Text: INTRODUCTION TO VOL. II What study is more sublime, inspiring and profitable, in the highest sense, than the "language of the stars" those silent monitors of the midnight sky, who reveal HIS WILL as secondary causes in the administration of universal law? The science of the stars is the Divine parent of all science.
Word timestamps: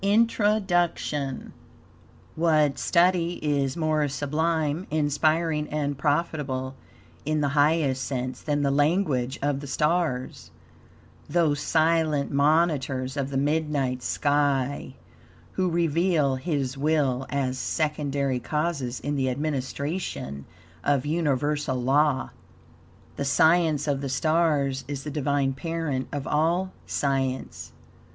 INTRODUCTION 0.03 1.37
TO 1.37 1.43
VOL. 1.45 1.49
II 1.49 1.51
What 2.69 2.79
study 2.79 3.33
is 3.43 3.77
more 3.77 4.07
sublime, 4.07 4.87
inspiring 4.89 5.67
and 5.69 5.95
profitable, 5.95 6.73
in 7.23 7.41
the 7.41 7.49
highest 7.49 8.03
sense, 8.03 8.41
than 8.41 8.63
the 8.63 8.71
"language 8.71 9.37
of 9.43 9.59
the 9.59 9.67
stars" 9.67 10.49
those 11.29 11.59
silent 11.59 12.31
monitors 12.31 13.15
of 13.15 13.29
the 13.29 13.37
midnight 13.37 14.01
sky, 14.01 14.95
who 15.51 15.69
reveal 15.69 16.37
HIS 16.37 16.75
WILL 16.79 17.27
as 17.29 17.59
secondary 17.59 18.39
causes 18.39 18.99
in 19.01 19.15
the 19.15 19.29
administration 19.29 20.45
of 20.83 21.05
universal 21.05 21.79
law? 21.79 22.31
The 23.17 23.25
science 23.25 23.87
of 23.87 24.01
the 24.01 24.09
stars 24.09 24.83
is 24.87 25.03
the 25.03 25.11
Divine 25.11 25.53
parent 25.53 26.07
of 26.11 26.25
all 26.25 26.71
science. 26.87 27.71